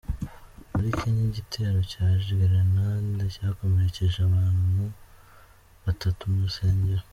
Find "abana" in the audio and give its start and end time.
4.27-4.83